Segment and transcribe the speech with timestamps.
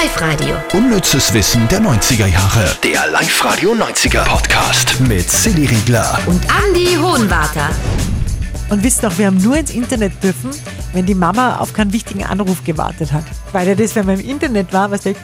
[0.00, 0.56] Live-Radio.
[0.72, 2.76] Unnützes Wissen der 90er Jahre.
[2.82, 6.18] Der Live-Radio 90er Podcast mit Silly Riegler.
[6.26, 7.70] Und Andy Hohenwarter.
[8.70, 10.50] Und wisst noch, wir haben nur ins Internet dürfen,
[10.94, 13.24] wenn die Mama auf keinen wichtigen Anruf gewartet hat.
[13.52, 15.14] Weil ja das, wenn man im Internet war, was der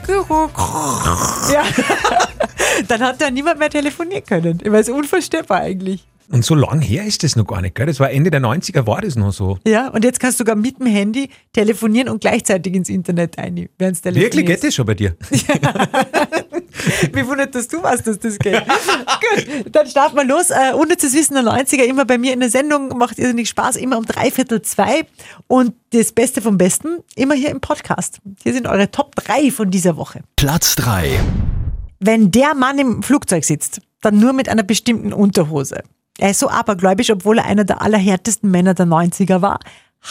[1.53, 1.65] ja.
[2.89, 4.61] dann hat ja niemand mehr telefonieren können.
[4.63, 6.07] Ich weiß, unvorstellbar eigentlich.
[6.33, 7.87] Und so lang her ist das noch gar nicht, gell?
[7.87, 9.59] Das war Ende der 90er, war das noch so.
[9.67, 13.69] Ja, und jetzt kannst du sogar mit dem Handy telefonieren und gleichzeitig ins Internet ein,
[13.79, 15.17] während Wirklich geht das schon bei dir?
[17.13, 18.63] Wie wundert, dass du weißt, dass das geht.
[18.65, 20.51] Gut, dann starten wir los.
[20.51, 23.99] Uh, Unnützes Wissen der 90er, immer bei mir in der Sendung, macht irrsinnig Spaß, immer
[23.99, 25.07] um dreiviertel zwei.
[25.49, 28.21] Und das Beste vom Besten, immer hier im Podcast.
[28.45, 30.21] Hier sind eure Top 3 von dieser Woche.
[30.37, 31.19] Platz 3.
[31.99, 35.83] Wenn der Mann im Flugzeug sitzt, dann nur mit einer bestimmten Unterhose.
[36.21, 39.59] Er ist so abergläubisch, obwohl er einer der allerhärtesten Männer der 90er war.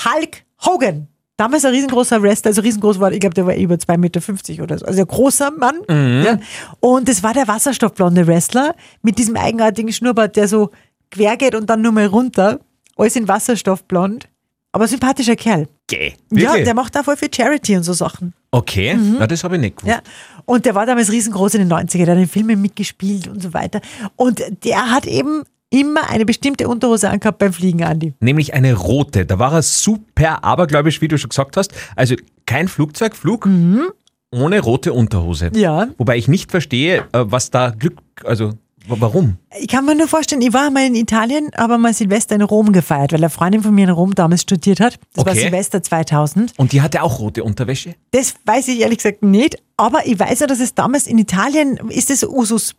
[0.05, 1.07] Hulk Hogan.
[1.37, 4.77] Damals ein riesengroßer Wrestler, also riesengroß war, ich glaube, der war über 2,50 Meter oder
[4.77, 4.85] so.
[4.85, 5.77] Also ein großer Mann.
[5.87, 6.23] Mhm.
[6.25, 6.39] Ja.
[6.81, 10.71] Und das war der wasserstoffblonde Wrestler mit diesem eigenartigen Schnurrbart, der so
[11.11, 12.59] quer geht und dann nur mal runter.
[12.97, 14.27] Alles in wasserstoffblond.
[14.71, 15.67] Aber sympathischer Kerl.
[15.87, 18.33] Gäh, ja, der macht da voll viel Charity und so Sachen.
[18.51, 19.15] Okay, mhm.
[19.19, 19.95] Na, das habe ich nicht gewusst.
[19.95, 20.01] Ja.
[20.45, 23.53] Und der war damals riesengroß in den 90er, der hat in Filmen mitgespielt und so
[23.53, 23.81] weiter.
[24.15, 28.13] Und der hat eben immer eine bestimmte Unterhose angehabt beim Fliegen, Andi.
[28.19, 29.25] Nämlich eine rote.
[29.25, 31.71] Da war er super abergläubisch, wie du schon gesagt hast.
[31.95, 33.89] Also kein Flugzeugflug mhm.
[34.31, 35.51] ohne rote Unterhose.
[35.53, 35.89] Ja.
[35.97, 38.53] Wobei ich nicht verstehe, äh, was da Glück, also
[38.87, 39.37] Warum?
[39.59, 42.71] Ich kann mir nur vorstellen, ich war mal in Italien, aber mal Silvester in Rom
[42.71, 44.99] gefeiert, weil eine Freundin von mir in Rom damals studiert hat.
[45.13, 45.29] Das okay.
[45.29, 46.53] war Silvester 2000.
[46.57, 47.95] Und die hatte auch rote Unterwäsche?
[48.11, 51.77] Das weiß ich ehrlich gesagt nicht, aber ich weiß ja, dass es damals in Italien
[51.89, 52.75] ist es Usus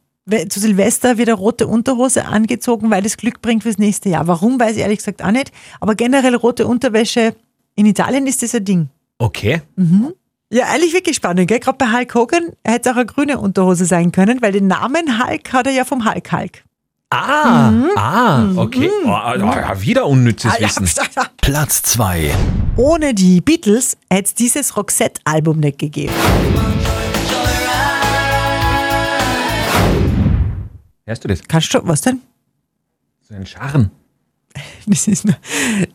[0.48, 4.26] zu Silvester wieder rote Unterhose angezogen, weil das Glück bringt fürs nächste Jahr.
[4.26, 5.52] Warum, weiß ich ehrlich gesagt auch nicht.
[5.80, 7.34] Aber generell rote Unterwäsche,
[7.74, 8.88] in Italien ist das ein Ding.
[9.18, 9.62] Okay.
[9.76, 10.12] Mhm.
[10.52, 11.60] Ja, eigentlich wirklich spannend, gell?
[11.60, 15.24] Gerade bei Hulk Hogan hätte es auch eine grüne Unterhose sein können, weil den Namen
[15.24, 16.64] Hulk hat er ja vom Hulk Hulk.
[17.10, 17.90] Ah, mhm.
[17.96, 18.88] ah, okay.
[19.04, 19.10] Mhm.
[19.10, 20.88] Oh, wieder unnützes ah, Wissen.
[21.40, 22.34] Platz 2.
[22.76, 26.14] Ohne die Beatles hätte es dieses Roxette-Album nicht gegeben.
[31.10, 31.42] Hörst du das?
[31.42, 32.20] Kannst du, was denn?
[33.20, 33.90] So ein Scharren.
[34.86, 35.36] Das ist nur,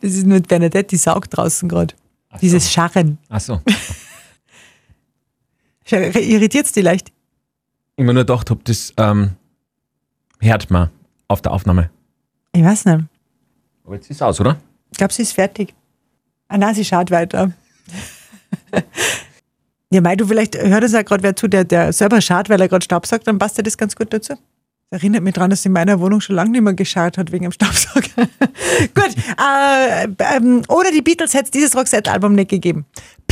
[0.02, 1.96] das ist nur Bernadette, die saugt draußen gerade.
[2.32, 2.38] So.
[2.40, 3.18] Dieses Scharren.
[3.30, 3.62] Ach so.
[5.90, 7.14] Irritiert es dich leicht?
[7.96, 9.38] Ich mir nur gedacht, ob das ähm,
[10.40, 10.90] hört man
[11.30, 11.90] auf der Aufnahme.
[12.52, 13.06] Ich weiß nicht.
[13.86, 14.58] Aber jetzt ist es aus, oder?
[14.92, 15.74] Ich glaube, sie ist fertig.
[16.50, 17.54] Ah nein, sie schaut weiter.
[19.92, 22.60] ja, mei, du vielleicht hört es ja gerade wer zu, der, der selber schaut, weil
[22.60, 24.36] er gerade Staub sagt, dann passt dir das ganz gut dazu.
[24.92, 27.44] Das erinnert mich daran, dass in meiner Wohnung schon lange nicht mehr geschaut hat wegen
[27.44, 28.08] dem Staubsauger.
[28.94, 32.86] Gut, äh, ähm, ohne die Beatles hätte es dieses Roxette-Album nicht gegeben.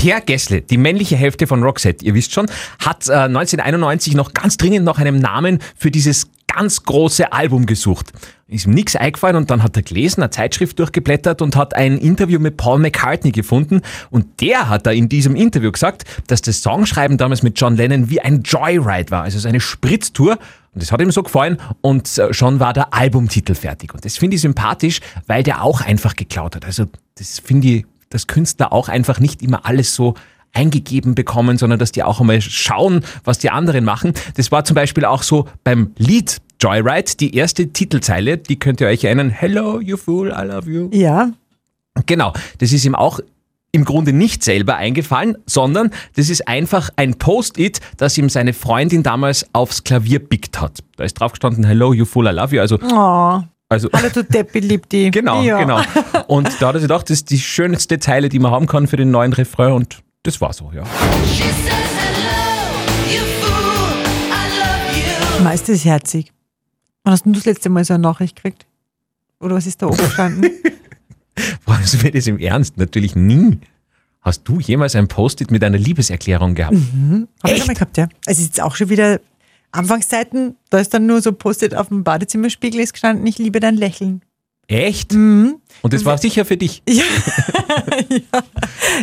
[0.03, 2.47] Per Gessle, die männliche Hälfte von Roxette, ihr wisst schon,
[2.80, 8.12] hat äh, 1991 noch ganz dringend nach einem Namen für dieses ganz große Album gesucht.
[8.50, 11.97] Ist ihm nichts eingefallen und dann hat er gelesen, eine Zeitschrift durchgeblättert und hat ein
[11.97, 16.62] Interview mit Paul McCartney gefunden und der hat da in diesem Interview gesagt, dass das
[16.62, 20.38] Songschreiben damals mit John Lennon wie ein Joyride war, also so eine Spritztour
[20.74, 23.94] und das hat ihm so gefallen und äh, schon war der Albumtitel fertig.
[23.94, 26.66] Und das finde ich sympathisch, weil der auch einfach geklaut hat.
[26.66, 30.13] Also das finde ich, dass Künstler auch einfach nicht immer alles so
[30.53, 34.13] eingegeben bekommen, sondern dass die auch einmal schauen, was die anderen machen.
[34.35, 38.88] Das war zum Beispiel auch so beim Lied Joyride, die erste Titelzeile, die könnt ihr
[38.88, 39.29] euch erinnern.
[39.29, 40.90] Hello, you fool, I love you.
[40.94, 41.31] Ja.
[42.06, 43.19] Genau, das ist ihm auch
[43.74, 49.01] im Grunde nicht selber eingefallen, sondern das ist einfach ein Post-it, das ihm seine Freundin
[49.01, 50.80] damals aufs Klavier pickt hat.
[50.95, 52.62] Da ist drauf gestanden, hello, you fool, I love you.
[52.62, 53.41] Also, oh.
[53.74, 55.10] Also, Hallo, du Deppi, lieb die.
[55.10, 55.58] genau, ja.
[55.58, 55.82] genau.
[56.28, 58.86] Und da hat er sich gedacht, das ist die schönste Zeile, die man haben kann
[58.86, 60.84] für den neuen Refrain und das war so, ja.
[65.44, 66.32] Meist ist herzig.
[67.04, 68.68] Wann hast du das letzte Mal so eine Nachricht gekriegt?
[69.40, 70.52] Oder was ist da oben gestanden?
[71.66, 72.78] Fragst du mir das im Ernst?
[72.78, 73.58] Natürlich nie.
[74.22, 76.76] Hast du jemals ein Post-it mit einer Liebeserklärung gehabt?
[76.76, 77.28] Mhm.
[77.44, 78.08] Hab ich schon mal gehabt, ja.
[78.28, 79.19] Es ist jetzt auch schon wieder
[79.74, 83.75] Anfangszeiten, da ist dann nur so Post-it auf dem Badezimmerspiegel ist gestanden, ich liebe dein
[83.75, 84.22] Lächeln.
[84.68, 85.14] Echt?
[85.14, 85.56] Mhm.
[85.81, 86.81] Und das war sicher für dich?
[86.88, 87.04] Ja.
[88.10, 88.44] ja.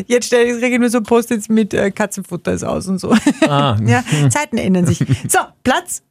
[0.07, 3.15] Jetzt stelle ich nur so Post-its mit äh, Katzenfutter aus und so.
[3.47, 3.77] Ah.
[3.87, 4.99] ja, Zeiten ändern sich.
[5.29, 6.03] So, Platz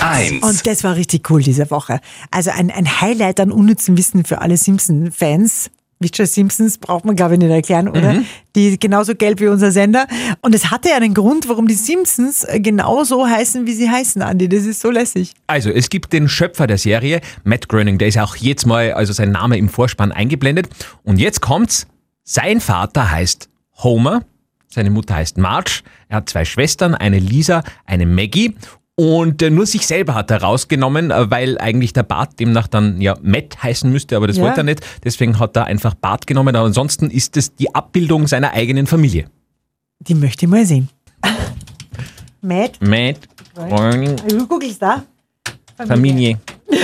[0.00, 0.42] Eins.
[0.42, 2.00] Und das war richtig cool diese Woche.
[2.30, 5.70] Also ein, ein Highlight an unnützem Wissen für alle Simpson-Fans.
[6.02, 8.14] Richard Simpsons braucht man, glaube ich, nicht erklären, oder?
[8.14, 8.26] Mhm.
[8.54, 10.06] Die genauso gelb wie unser Sender.
[10.42, 14.48] Und es hatte ja einen Grund, warum die Simpsons genauso heißen, wie sie heißen, Andi.
[14.48, 15.34] Das ist so lässig.
[15.46, 19.12] Also, es gibt den Schöpfer der Serie, Matt Groening, der ist auch jetzt mal, also
[19.12, 20.68] sein Name im Vorspann eingeblendet.
[21.02, 21.86] Und jetzt kommt's.
[22.24, 23.48] Sein Vater heißt
[23.82, 24.22] Homer,
[24.68, 25.80] Seine Mutter heißt Marge.
[26.08, 28.54] Er hat zwei Schwestern, eine Lisa, eine Maggie.
[29.00, 33.00] Und äh, nur sich selber hat er rausgenommen, äh, weil eigentlich der Bart demnach dann
[33.00, 34.42] ja Matt heißen müsste, aber das Ja.
[34.42, 34.80] wollte er nicht.
[35.04, 36.56] Deswegen hat er einfach Bart genommen.
[36.56, 39.30] Aber ansonsten ist es die Abbildung seiner eigenen Familie.
[40.00, 40.88] Die möchte ich mal sehen.
[42.40, 43.18] Matt, Matt,
[44.28, 45.04] du googelst da.
[45.86, 46.40] Familie.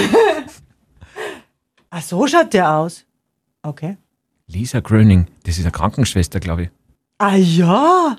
[1.90, 3.05] Ach, so schaut der aus.
[3.62, 3.96] Okay.
[4.46, 6.70] Lisa Gröning, das ist eine Krankenschwester, glaube ich.
[7.19, 8.17] Ah ja.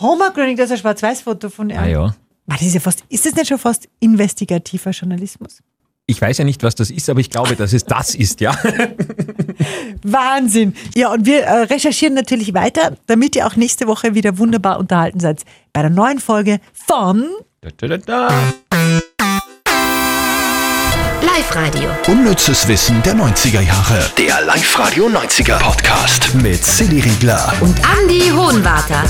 [0.00, 1.76] Homer Gröning, das ist ein Schwarz-Weiß-Foto von ihm.
[1.78, 2.14] Ah ja.
[2.46, 5.62] Warte, das ist, ja fast, ist das nicht schon fast investigativer Journalismus?
[6.06, 8.54] Ich weiß ja nicht, was das ist, aber ich glaube, dass es das ist, ja.
[10.02, 10.74] Wahnsinn.
[10.94, 15.18] Ja, und wir äh, recherchieren natürlich weiter, damit ihr auch nächste Woche wieder wunderbar unterhalten
[15.20, 15.42] seid
[15.72, 17.26] bei der neuen Folge von
[17.62, 18.28] Da, da, da, da.
[21.22, 21.88] Live-Radio.
[22.08, 24.10] Unnützes Wissen der 90er Jahre.
[24.18, 27.50] Der Live-Radio 90er Podcast mit Silly Riegler.
[27.62, 29.04] Und Andy Hohenwarter.